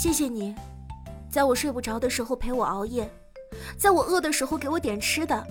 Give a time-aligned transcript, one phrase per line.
[0.00, 0.54] 谢谢你，
[1.28, 3.06] 在我睡不着的时候陪我熬夜，
[3.76, 5.46] 在我饿的时候给我点吃的，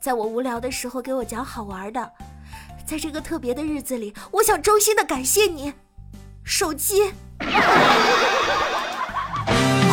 [0.00, 2.10] 在我无聊的时候给我讲好玩的。
[2.86, 5.74] 在这个特别的日子里，我想衷心的感谢你，
[6.42, 7.12] 手机。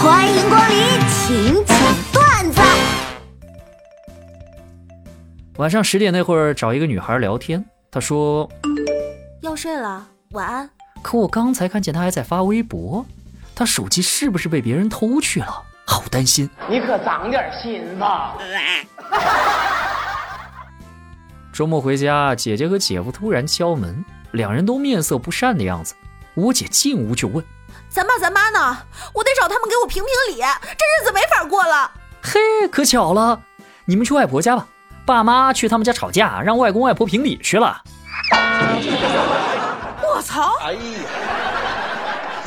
[0.01, 0.77] 欢迎光临，
[1.09, 1.77] 请讲
[2.13, 2.61] 段子。
[5.57, 8.49] 晚上十点那会儿找一个女孩聊天，她说
[9.41, 10.69] 要睡了，晚安。
[11.01, 13.05] 可我刚才看见她还在发微博，
[13.55, 15.63] 她手机是不是被别人偷去了？
[15.85, 16.49] 好担心。
[16.69, 18.37] 你可长点心吧。
[21.53, 25.93] 周末回家，姐姐和姐夫突然敲门，两人都面色不善的样子。
[26.33, 27.45] 我姐进屋就问
[27.89, 28.77] ：“咱爸咱妈呢？
[29.13, 31.91] 我得找他们给我评评理，这日子没法过了。”
[32.23, 33.43] 嘿，可巧了，
[33.85, 34.65] 你们去外婆家吧。
[35.05, 37.83] 爸妈去他们家吵架，让外公外婆评理去了。
[40.01, 40.55] 我操！
[40.61, 40.79] 哎呀，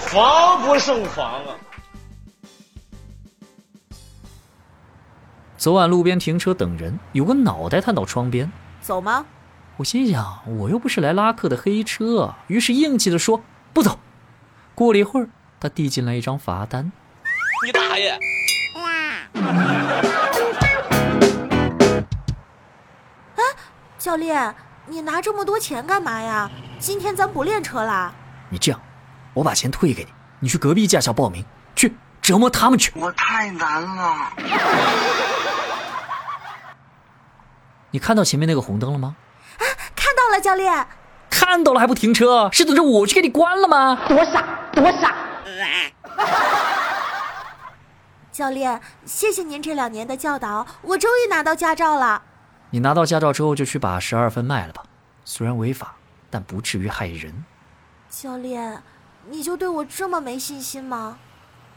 [0.07, 1.57] 防不胜防啊！
[5.59, 8.51] 昨晚路边停车等人，有个脑袋探到窗边。
[8.81, 9.27] 走吗？
[9.77, 13.99] 我心想，我又不是来拉客的黑车，于是硬气的说不走。
[14.75, 16.93] 过了一会儿，他递进来一张罚单。
[17.65, 18.11] 你大爷！
[23.35, 23.43] 啊，
[23.99, 24.55] 教练，
[24.87, 26.49] 你拿这么多钱干嘛呀？
[26.79, 28.15] 今天咱不练车啦。
[28.49, 28.81] 你这样，
[29.37, 32.91] 我把钱退给你，你去隔壁驾校报名，去折磨他们去。
[32.97, 34.33] 我太难了。
[37.91, 39.15] 你看到前面那个红灯了吗？
[39.59, 39.65] 啊，
[39.95, 40.87] 看到了，教练。
[41.29, 44.07] 看到了还不停车，是等着我去给你关了吗？
[44.09, 44.43] 多傻，
[44.73, 45.15] 多傻！
[48.33, 52.23] 教练，谢谢您这两年的教导，我终于拿到驾照了。
[52.71, 54.83] 你拿到驾照之后就去把十二分卖了吧，
[55.27, 55.95] 虽然违法，
[56.31, 57.45] 但不至于害人。
[58.09, 58.83] 教练，
[59.29, 61.19] 你就对我这么没信心吗？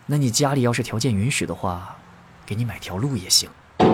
[0.05, 1.95] 那你家里要是条件允许的话，
[2.45, 3.49] 给你买条路也行。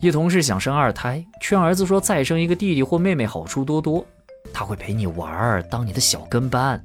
[0.00, 4.04] 一同事想生二胎，劝儿子说再生一个弟弟或妹妹好处多多，
[4.52, 6.82] 他会陪你玩，当你的小跟班。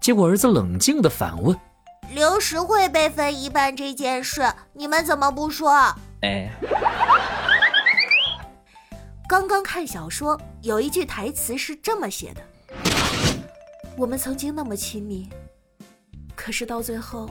[0.00, 1.56] 结果儿子冷静的反问
[2.12, 6.50] ：“零食会被分一半这件事，你们怎么不说？”哎，
[9.28, 12.40] 刚刚看小说，有一句台词是这么写的
[13.98, 15.28] ：“我们曾经那么亲密，
[16.36, 17.28] 可是到最后。”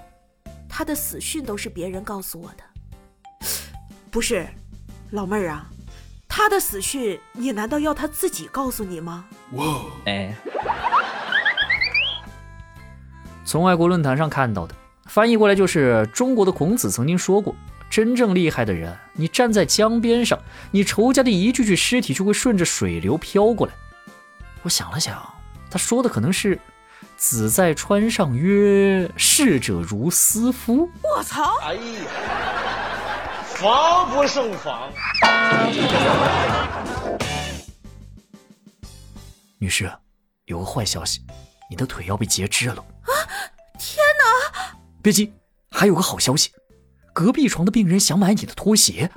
[0.68, 3.48] 他的死讯都是别人告诉我的，
[4.12, 4.46] 不是，
[5.12, 5.70] 老妹儿啊，
[6.28, 9.26] 他的死讯你难道要他自己告诉你吗？
[9.54, 10.36] 哇，哎，
[13.46, 14.76] 从外国论坛上看到的，
[15.06, 17.56] 翻译过来就是中国的孔子曾经说过，
[17.90, 20.40] 真正厉害的人，你站在江边上，
[20.72, 23.74] 你仇家的一具具尸体就会顺着水流飘过来。
[24.64, 25.22] 我想了想，
[25.70, 26.60] 他说的可能是。
[27.18, 31.58] 子在川上曰：“逝者如斯夫。”我操！
[31.62, 31.82] 哎呀，
[33.46, 34.92] 防不胜防。
[39.58, 39.90] 女士，
[40.44, 41.22] 有个坏消息，
[41.70, 42.84] 你的腿要被截肢了。
[43.04, 43.12] 啊！
[43.80, 44.78] 天哪！
[45.02, 45.34] 别急，
[45.72, 46.52] 还有个好消息，
[47.16, 49.10] 隔壁床的病人想买你的拖鞋。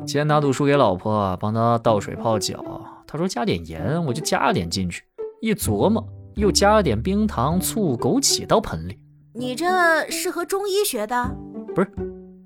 [0.00, 2.62] 今天打赌输给老婆，帮她倒水泡脚。
[3.06, 5.04] 她说加点盐，我就加了点进去。
[5.40, 8.98] 一琢磨，又加了点冰糖、醋、枸杞到盆里。
[9.32, 11.34] 你这是和中医学的？
[11.74, 11.90] 不是，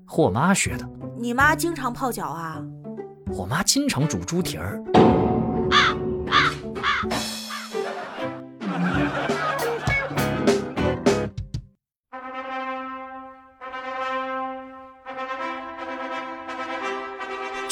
[0.05, 0.89] 和我妈学的。
[1.17, 2.63] 你妈经常泡脚啊？
[3.33, 4.81] 我妈经常煮猪蹄儿。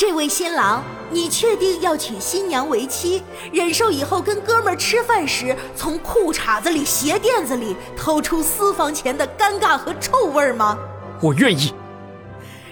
[0.01, 3.21] 这位新郎，你确定要娶新娘为妻，
[3.53, 10.75] 忍受以后跟哥们儿吃饭时从裤衩子里、鞋垫子里掏出私房钱的尴尬和臭味吗？
[11.21, 11.71] 我愿意。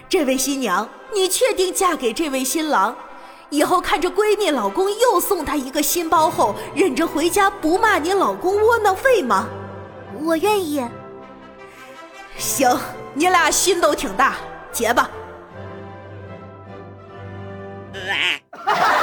[0.09, 2.95] 这位新娘，你确定嫁给这位新郎，
[3.51, 9.47] 以后看着闺蜜老公又送她一个新包后，忍着回家不骂你老公窝囊废吗？
[10.19, 10.83] 我愿意。
[12.39, 12.75] 行，
[13.13, 14.37] 你俩心都挺大，
[14.71, 15.07] 结吧。
[17.93, 18.95] Yeah.